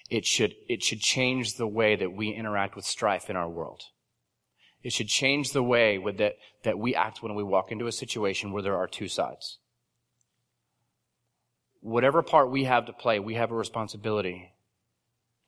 [0.09, 3.85] it should, it should change the way that we interact with strife in our world.
[4.83, 8.53] It should change the way that, that we act when we walk into a situation
[8.53, 9.59] where there are two sides.
[11.81, 14.53] Whatever part we have to play, we have a responsibility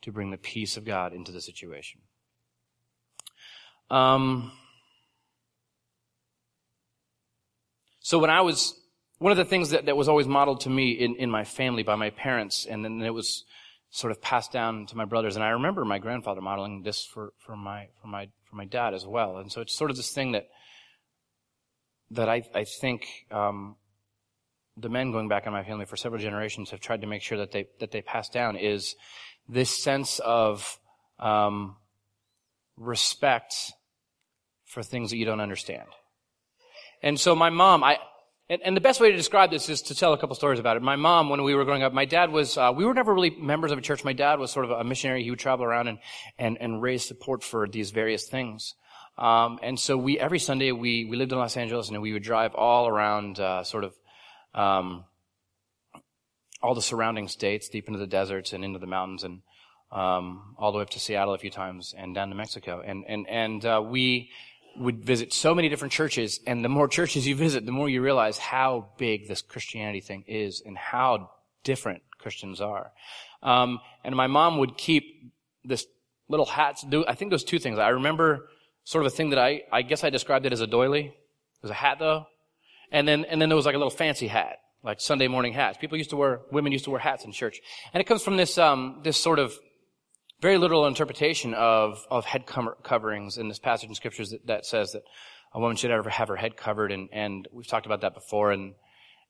[0.03, 2.01] to bring the peace of God into the situation.
[3.91, 4.53] Um,
[8.01, 8.79] so when I was,
[9.19, 11.83] one of the things that, that was always modeled to me in, in my family
[11.83, 13.45] by my parents, and then it was
[13.93, 15.37] sort of passed down to my brothers.
[15.37, 18.95] And I remember my grandfather modeling this for, for my, for my, for my dad
[18.95, 19.37] as well.
[19.37, 20.49] And so it's sort of this thing that,
[22.11, 23.77] that I, I think, um,
[24.79, 27.37] the men going back in my family for several generations have tried to make sure
[27.37, 28.97] that they, that they pass down is
[29.47, 30.79] this sense of,
[31.19, 31.77] um,
[32.79, 33.55] respect
[34.65, 35.89] for things that you don't understand.
[37.03, 37.99] And so my mom, I,
[38.49, 40.77] and, and, the best way to describe this is to tell a couple stories about
[40.77, 40.83] it.
[40.83, 43.31] My mom, when we were growing up, my dad was, uh, we were never really
[43.31, 44.05] members of a church.
[44.05, 45.23] My dad was sort of a missionary.
[45.23, 45.99] He would travel around and,
[46.39, 48.75] and, and raise support for these various things.
[49.17, 52.23] Um, and so we, every Sunday, we, we lived in Los Angeles and we would
[52.23, 53.95] drive all around, uh, sort of,
[54.55, 55.05] um,
[56.63, 59.43] all the surrounding states, deep into the deserts and into the mountains and,
[59.91, 62.83] um, all the way up to Seattle a few times and down to Mexico.
[62.85, 64.31] And, and, and, uh, we,
[64.77, 68.03] would visit so many different churches, and the more churches you visit, the more you
[68.03, 71.31] realize how big this Christianity thing is and how
[71.65, 72.93] different Christians are.
[73.43, 75.33] Um, and my mom would keep
[75.65, 75.87] this
[76.29, 76.79] little hat.
[76.89, 77.79] Do I think those two things?
[77.79, 78.49] I remember
[78.85, 81.07] sort of a thing that I I guess I described it as a doily.
[81.07, 82.27] It was a hat though,
[82.91, 85.79] and then and then there was like a little fancy hat, like Sunday morning hats.
[85.79, 87.61] People used to wear women used to wear hats in church,
[87.93, 89.59] and it comes from this um this sort of
[90.43, 92.47] very literal interpretation of, of head
[92.83, 95.05] coverings in this passage in scriptures that, that says that
[95.55, 96.91] a woman should ever have her head covered.
[96.91, 98.51] And, and we've talked about that before.
[98.51, 98.75] And,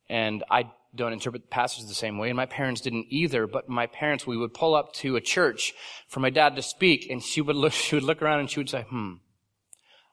[0.08, 2.30] and I don't interpret the passage the same way.
[2.30, 3.46] And my parents didn't either.
[3.46, 5.74] But my parents, we would pull up to a church
[6.08, 8.60] for my dad to speak and she would look, she would look around and she
[8.60, 9.14] would say, hmm,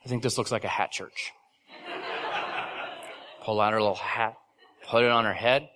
[0.03, 1.31] I think this looks like a hat church.
[3.41, 4.35] pull out her little hat,
[4.85, 5.69] put it on her head.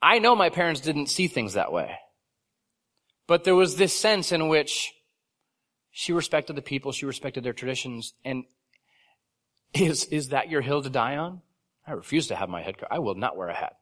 [0.00, 1.94] I know my parents didn't see things that way.
[3.32, 4.92] But there was this sense in which
[5.90, 8.44] she respected the people, she respected their traditions, and
[9.72, 11.40] is, is that your hill to die on?
[11.86, 12.92] I refuse to have my head covered.
[12.92, 13.78] I will not wear a hat.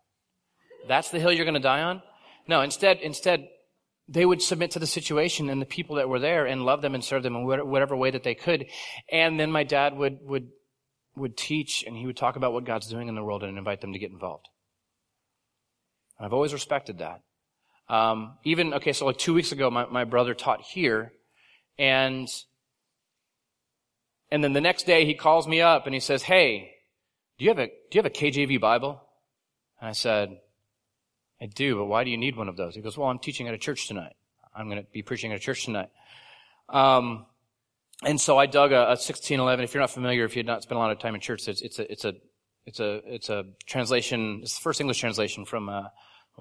[0.86, 2.00] That's the hill you're going to die on?
[2.46, 3.48] No, instead, instead,
[4.06, 6.94] they would submit to the situation and the people that were there and love them
[6.94, 8.66] and serve them in whatever way that they could.
[9.10, 10.46] And then my dad would, would,
[11.16, 13.80] would teach and he would talk about what God's doing in the world and invite
[13.80, 14.46] them to get involved.
[16.20, 17.22] And I've always respected that.
[17.90, 21.12] Um, even, okay, so like two weeks ago, my, my brother taught here,
[21.76, 22.28] and,
[24.30, 26.70] and then the next day he calls me up and he says, hey,
[27.36, 29.02] do you have a, do you have a KJV Bible?
[29.80, 30.38] And I said,
[31.40, 32.76] I do, but why do you need one of those?
[32.76, 34.14] He goes, well, I'm teaching at a church tonight.
[34.54, 35.88] I'm going to be preaching at a church tonight.
[36.68, 37.26] Um,
[38.04, 39.64] and so I dug a, a 1611.
[39.64, 41.48] If you're not familiar, if you had not spent a lot of time in church,
[41.48, 42.14] it's, it's a, it's a,
[42.66, 44.40] it's a, it's a translation.
[44.42, 45.88] It's the first English translation from, uh,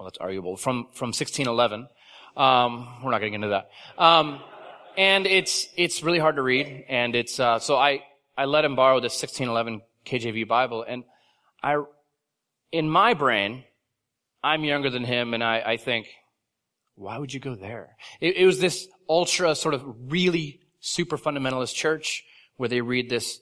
[0.00, 1.86] well, that's arguable, from, from 1611.
[2.34, 3.68] Um, we're not getting into that.
[3.98, 4.40] Um,
[4.96, 6.86] and it's, it's really hard to read.
[6.88, 8.02] And it's, uh, so I,
[8.34, 10.86] I let him borrow this 1611 KJV Bible.
[10.88, 11.04] And
[11.62, 11.82] I,
[12.72, 13.64] in my brain,
[14.42, 16.06] I'm younger than him and I, I think,
[16.94, 17.94] why would you go there?
[18.22, 22.24] It, it was this ultra sort of really super fundamentalist church
[22.56, 23.38] where they read this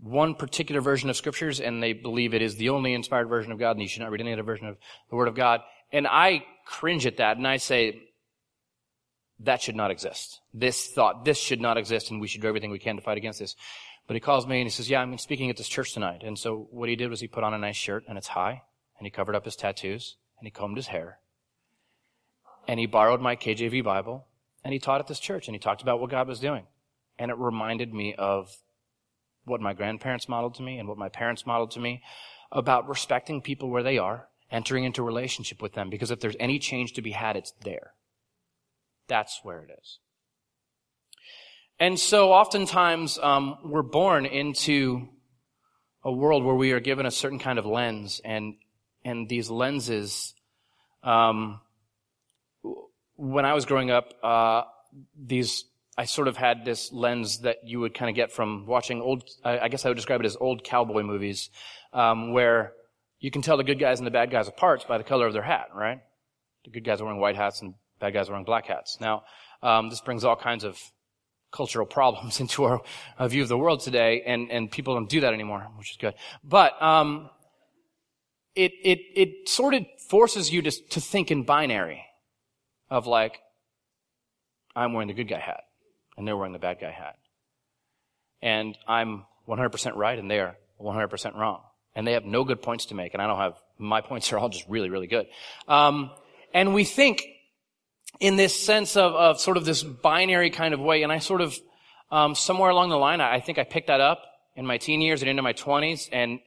[0.00, 3.58] one particular version of scriptures and they believe it is the only inspired version of
[3.58, 4.76] God and you should not read any other version of
[5.10, 5.60] the Word of God.
[5.94, 8.02] And I cringe at that and I say,
[9.38, 10.40] that should not exist.
[10.52, 13.16] This thought, this should not exist and we should do everything we can to fight
[13.16, 13.54] against this.
[14.08, 16.22] But he calls me and he says, yeah, I'm speaking at this church tonight.
[16.24, 18.62] And so what he did was he put on a nice shirt and it's high
[18.98, 21.20] and he covered up his tattoos and he combed his hair
[22.66, 24.26] and he borrowed my KJV Bible
[24.64, 26.66] and he taught at this church and he talked about what God was doing.
[27.20, 28.52] And it reminded me of
[29.44, 32.02] what my grandparents modeled to me and what my parents modeled to me
[32.50, 36.60] about respecting people where they are entering into relationship with them because if there's any
[36.60, 37.92] change to be had, it's there.
[39.08, 39.98] That's where it is.
[41.80, 45.08] And so oftentimes, um, we're born into
[46.04, 48.54] a world where we are given a certain kind of lens and,
[49.04, 50.34] and these lenses,
[51.02, 51.60] um,
[53.16, 54.62] when I was growing up, uh,
[55.20, 55.64] these,
[55.98, 59.24] I sort of had this lens that you would kind of get from watching old,
[59.44, 61.50] I guess I would describe it as old cowboy movies,
[61.92, 62.72] um, where
[63.24, 65.32] you can tell the good guys and the bad guys apart by the color of
[65.32, 65.98] their hat, right?
[66.66, 68.98] The good guys are wearing white hats and bad guys are wearing black hats.
[69.00, 69.22] Now,
[69.62, 70.78] um, this brings all kinds of
[71.50, 72.82] cultural problems into our,
[73.18, 75.96] our, view of the world today, and, and people don't do that anymore, which is
[75.96, 76.12] good.
[76.44, 77.30] But um,
[78.54, 82.04] it it it sort of forces you to to think in binary,
[82.90, 83.40] of like,
[84.76, 85.62] I'm wearing the good guy hat,
[86.18, 87.16] and they're wearing the bad guy hat,
[88.42, 91.62] and I'm 100% right, and they're 100% wrong
[91.94, 94.38] and they have no good points to make, and I don't have, my points are
[94.38, 95.26] all just really, really good.
[95.68, 96.10] Um,
[96.52, 97.22] and we think
[98.20, 101.40] in this sense of, of sort of this binary kind of way, and I sort
[101.40, 101.56] of,
[102.10, 104.22] um, somewhere along the line, I, I think I picked that up
[104.56, 106.40] in my teen years and into my 20s, and,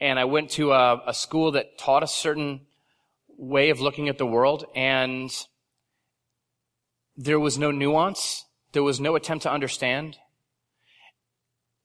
[0.00, 2.62] and I went to a, a school that taught a certain
[3.36, 5.32] way of looking at the world, and,
[7.16, 8.44] there was no nuance.
[8.72, 10.16] There was no attempt to understand.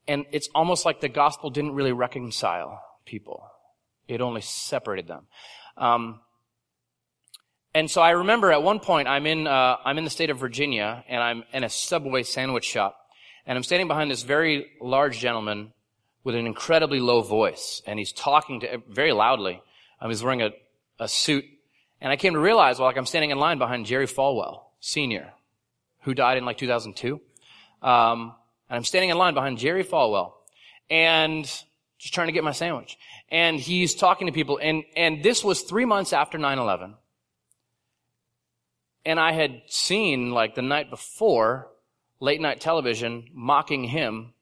[0.08, 3.50] And it's almost like the gospel didn't really reconcile people.
[4.08, 5.26] It only separated them.
[5.76, 6.20] Um,
[7.74, 10.40] and so I remember at one point I'm in uh, I'm in the state of
[10.40, 12.98] Virginia and I'm in a Subway sandwich shop
[13.46, 15.74] and I'm standing behind this very large gentleman
[16.24, 19.62] with an incredibly low voice and he's talking to very loudly.
[20.02, 20.52] Um, he's wearing a,
[21.00, 21.46] a suit
[22.02, 25.34] and I came to realize well like I'm standing in line behind Jerry Falwell Senior,
[26.02, 27.22] who died in like 2002.
[27.82, 28.34] Um,
[28.70, 30.34] and I'm standing in line behind Jerry Falwell
[30.90, 31.48] and
[31.98, 32.98] just trying to get my sandwich.
[33.30, 36.94] And he's talking to people and, and this was three months after 9-11.
[39.06, 41.70] And I had seen like the night before
[42.20, 44.34] late night television mocking him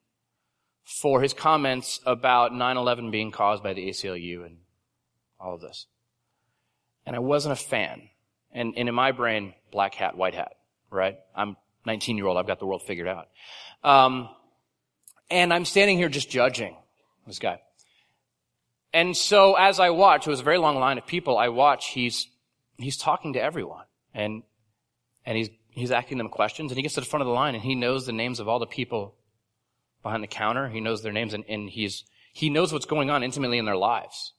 [0.83, 4.57] for his comments about 9-11 being caused by the ACLU and
[5.39, 5.87] all of this.
[7.05, 8.09] And I wasn't a fan.
[8.51, 10.53] And, and in my brain, black hat, white hat,
[10.89, 11.17] right?
[11.35, 12.37] I'm 19 year old.
[12.37, 13.27] I've got the world figured out.
[13.83, 14.29] Um,
[15.29, 16.75] and I'm standing here just judging
[17.25, 17.61] this guy.
[18.93, 21.37] And so as I watch, it was a very long line of people.
[21.37, 22.27] I watch, he's,
[22.77, 23.83] he's talking to everyone
[24.13, 24.43] and,
[25.25, 27.55] and he's, he's asking them questions and he gets to the front of the line
[27.55, 29.15] and he knows the names of all the people
[30.01, 30.69] behind the counter.
[30.69, 33.75] He knows their names and, and he's, he knows what's going on intimately in their
[33.75, 34.33] lives.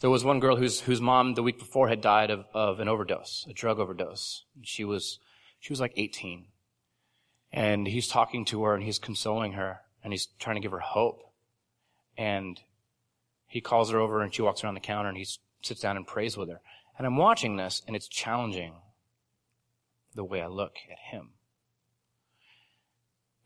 [0.00, 2.88] There was one girl whose, whose mom the week before had died of, of an
[2.88, 4.44] overdose, a drug overdose.
[4.62, 5.20] She was,
[5.60, 6.46] she was like 18.
[7.52, 10.80] And he's talking to her and he's consoling her and he's trying to give her
[10.80, 11.22] hope.
[12.16, 12.60] And
[13.46, 15.26] he calls her over and she walks around the counter and he
[15.62, 16.60] sits down and prays with her.
[16.96, 18.74] And I'm watching this and it's challenging
[20.14, 21.30] the way I look at him.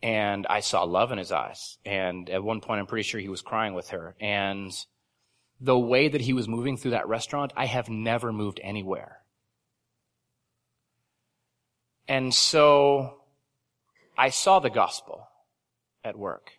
[0.03, 1.79] And I saw love in his eyes.
[1.85, 4.15] And at one point, I'm pretty sure he was crying with her.
[4.21, 4.73] And
[5.61, 9.19] the way that he was moving through that restaurant, I have never moved anywhere.
[12.07, 13.23] And so
[14.17, 15.29] I saw the gospel
[16.05, 16.53] at work.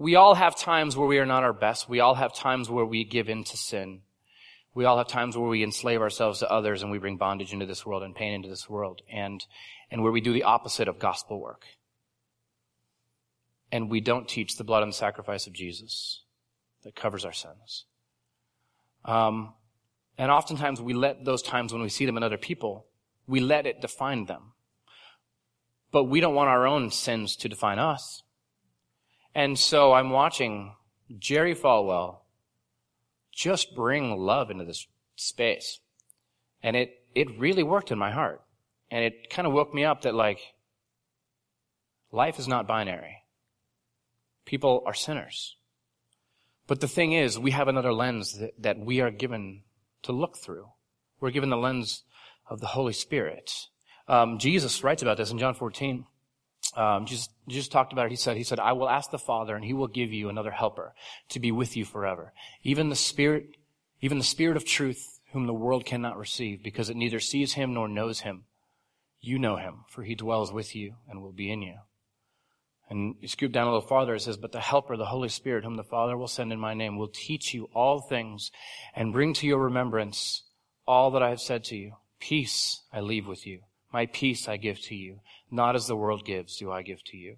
[0.00, 1.86] We all have times where we are not our best.
[1.86, 4.00] We all have times where we give in to sin.
[4.74, 7.66] We all have times where we enslave ourselves to others and we bring bondage into
[7.66, 9.44] this world and pain into this world and,
[9.90, 11.66] and where we do the opposite of gospel work.
[13.70, 16.22] And we don't teach the blood and sacrifice of Jesus
[16.82, 17.84] that covers our sins.
[19.04, 19.52] Um,
[20.16, 22.86] and oftentimes we let those times when we see them in other people,
[23.26, 24.54] we let it define them.
[25.92, 28.22] But we don't want our own sins to define us.
[29.34, 30.74] And so I'm watching
[31.18, 32.18] Jerry Falwell
[33.32, 35.80] just bring love into this space.
[36.62, 38.42] And it, it really worked in my heart.
[38.90, 40.40] And it kind of woke me up that like,
[42.10, 43.22] life is not binary.
[44.44, 45.56] People are sinners.
[46.66, 49.62] But the thing is, we have another lens that, that we are given
[50.02, 50.68] to look through.
[51.20, 52.04] We're given the lens
[52.48, 53.50] of the Holy Spirit.
[54.08, 56.04] Um, Jesus writes about this in John 14.
[56.76, 58.10] Um, Jesus, Jesus talked about it.
[58.10, 60.50] He said, He said, I will ask the Father and He will give you another
[60.50, 60.94] helper
[61.30, 62.32] to be with you forever.
[62.62, 63.56] Even the Spirit,
[64.00, 67.74] even the Spirit of truth, whom the world cannot receive because it neither sees Him
[67.74, 68.44] nor knows Him.
[69.20, 71.76] You know Him, for He dwells with you and will be in you.
[72.88, 75.62] And you scoop down a little farther, it says, But the Helper, the Holy Spirit,
[75.62, 78.50] whom the Father will send in my name, will teach you all things
[78.96, 80.42] and bring to your remembrance
[80.88, 81.92] all that I have said to you.
[82.18, 83.60] Peace I leave with you.
[83.92, 85.20] My peace I give to you.
[85.50, 87.36] Not as the world gives do I give to you.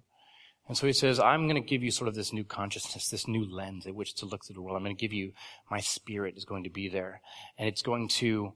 [0.67, 3.27] And so he says, I'm going to give you sort of this new consciousness, this
[3.27, 4.77] new lens at which to look through the world.
[4.77, 5.33] I'm going to give you,
[5.69, 7.21] my spirit is going to be there.
[7.57, 8.53] And it's going to,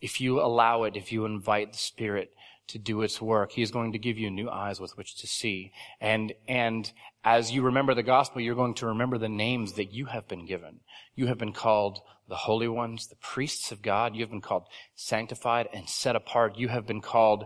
[0.00, 2.32] if you allow it, if you invite the spirit,
[2.66, 3.52] to do its work.
[3.52, 5.72] He is going to give you new eyes with which to see.
[6.00, 6.90] And, and
[7.22, 10.46] as you remember the gospel, you're going to remember the names that you have been
[10.46, 10.80] given.
[11.14, 14.14] You have been called the holy ones, the priests of God.
[14.14, 16.58] You have been called sanctified and set apart.
[16.58, 17.44] You have been called,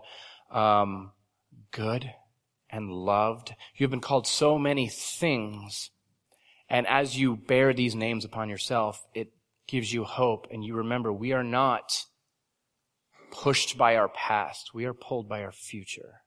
[0.51, 1.13] um,
[1.71, 2.13] good
[2.71, 3.55] and loved.
[3.75, 5.91] You have been called so many things.
[6.69, 9.33] And as you bear these names upon yourself, it
[9.67, 10.47] gives you hope.
[10.51, 12.05] And you remember we are not
[13.31, 14.75] pushed by our past.
[14.75, 16.23] We are pulled by our future.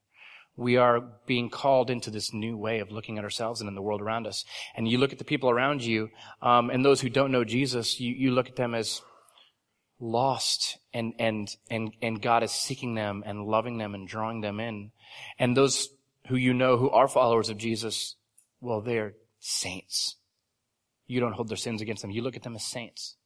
[0.56, 3.82] We are being called into this new way of looking at ourselves and in the
[3.82, 4.44] world around us.
[4.74, 6.10] And you look at the people around you,
[6.42, 9.00] um, and those who don't know Jesus, you, you look at them as
[9.98, 14.60] lost and, and, and, and God is seeking them and loving them and drawing them
[14.60, 14.90] in.
[15.38, 15.88] And those
[16.28, 18.16] who you know who are followers of Jesus,
[18.60, 20.16] well, they're saints.
[21.06, 22.10] You don't hold their sins against them.
[22.10, 23.16] You look at them as saints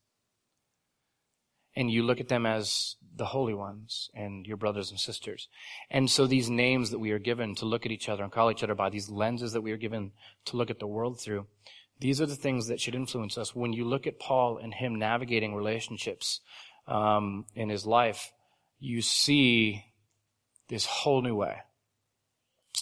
[1.77, 5.49] and you look at them as the holy ones and your brothers and sisters.
[5.91, 8.51] And so these names that we are given to look at each other and call
[8.51, 10.13] each other by, these lenses that we are given
[10.47, 11.47] to look at the world through,
[11.99, 13.55] these are the things that should influence us.
[13.55, 16.41] When you look at Paul and him navigating relationships
[16.87, 18.33] um, in his life,
[18.79, 19.87] you see
[20.69, 21.57] this whole new way.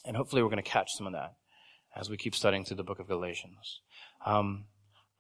[0.05, 1.35] And hopefully we're going to catch some of that
[1.95, 3.81] as we keep studying through the book of Galatians.
[4.27, 4.65] Um,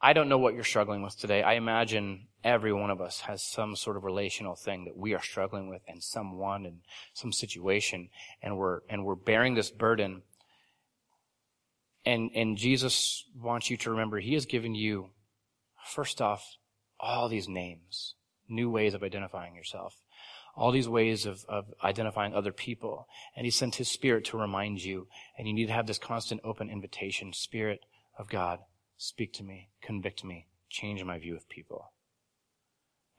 [0.00, 1.42] I don't know what you're struggling with today.
[1.42, 5.22] I imagine every one of us has some sort of relational thing that we are
[5.22, 6.80] struggling with and someone and
[7.14, 8.10] some situation
[8.42, 10.22] and we're, and we're bearing this burden.
[12.04, 15.10] And, and Jesus wants you to remember he has given you,
[15.86, 16.56] first off,
[17.00, 18.14] all these names,
[18.48, 19.94] new ways of identifying yourself
[20.56, 23.08] all these ways of, of identifying other people.
[23.36, 25.08] And he sent his spirit to remind you.
[25.36, 27.32] And you need to have this constant open invitation.
[27.32, 27.80] Spirit
[28.18, 28.60] of God,
[28.96, 31.92] speak to me, convict me, change my view of people.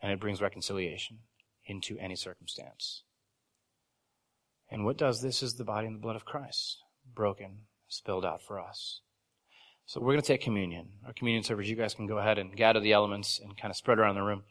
[0.02, 1.20] And it brings reconciliation
[1.66, 3.04] into any circumstance.
[4.70, 6.78] And what does this is the body and the blood of Christ,
[7.14, 9.02] broken, spilled out for us.
[9.86, 10.90] So we're going to take communion.
[11.06, 13.78] Our communion servers, you guys can go ahead and gather the elements and kind of
[13.78, 14.44] spread around the room.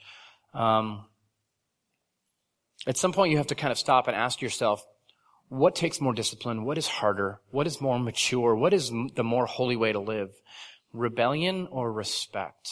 [0.53, 1.07] Um,
[2.87, 4.87] at some point, you have to kind of stop and ask yourself,
[5.49, 6.65] what takes more discipline?
[6.65, 7.41] What is harder?
[7.51, 8.55] What is more mature?
[8.55, 10.31] What is the more holy way to live?
[10.95, 12.71] Rebellion or respect?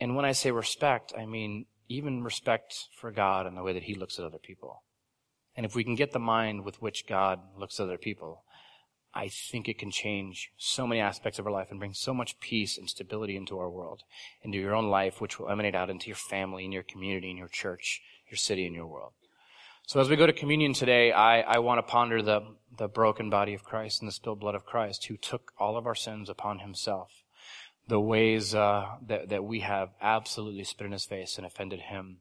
[0.00, 3.84] And when I say respect, I mean even respect for God and the way that
[3.84, 4.82] He looks at other people.
[5.56, 8.44] And if we can get the mind with which God looks at other people,
[9.14, 12.38] I think it can change so many aspects of our life and bring so much
[12.40, 14.02] peace and stability into our world,
[14.42, 17.36] into your own life, which will emanate out into your family, in your community, in
[17.36, 19.12] your church, your city, and your world.
[19.86, 22.42] So as we go to communion today, I, I want to ponder the,
[22.76, 25.86] the broken body of Christ and the spilled blood of Christ who took all of
[25.86, 27.24] our sins upon himself.
[27.88, 32.18] The ways uh, that, that we have absolutely spit in his face and offended him.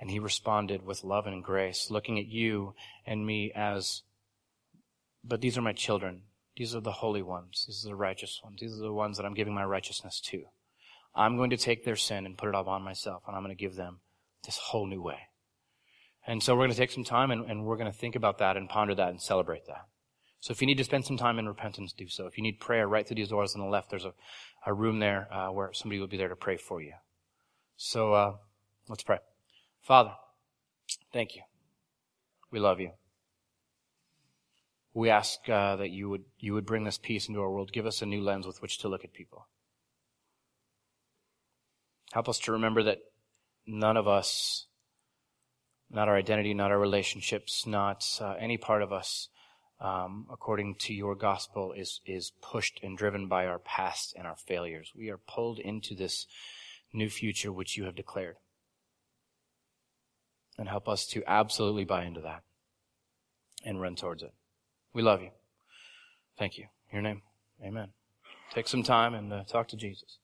[0.00, 4.02] And he responded with love and grace, looking at you and me as,
[5.24, 6.22] but these are my children.
[6.56, 7.64] These are the holy ones.
[7.66, 8.60] These are the righteous ones.
[8.60, 10.44] These are the ones that I'm giving my righteousness to.
[11.14, 13.60] I'm going to take their sin and put it upon myself, and I'm going to
[13.60, 14.00] give them
[14.44, 15.27] this whole new way.
[16.28, 18.36] And so we're going to take some time and, and we're going to think about
[18.38, 19.86] that and ponder that and celebrate that.
[20.40, 22.26] So if you need to spend some time in repentance, do so.
[22.26, 24.12] If you need prayer, right through these doors on the left, there's a,
[24.66, 26.92] a room there uh, where somebody will be there to pray for you.
[27.78, 28.34] So uh,
[28.88, 29.18] let's pray.
[29.80, 30.12] Father,
[31.14, 31.42] thank you.
[32.50, 32.90] We love you.
[34.92, 37.72] We ask uh, that you would, you would bring this peace into our world.
[37.72, 39.48] Give us a new lens with which to look at people.
[42.12, 42.98] Help us to remember that
[43.66, 44.66] none of us,
[45.90, 49.28] not our identity, not our relationships, not uh, any part of us,
[49.80, 54.36] um, according to your gospel, is, is pushed and driven by our past and our
[54.36, 54.92] failures.
[54.94, 56.26] We are pulled into this
[56.92, 58.36] new future which you have declared.
[60.58, 62.42] And help us to absolutely buy into that
[63.64, 64.32] and run towards it.
[64.92, 65.30] We love you.
[66.38, 66.66] Thank you.
[66.92, 67.22] Your name.
[67.64, 67.88] Amen.
[68.52, 70.18] Take some time and uh, talk to Jesus.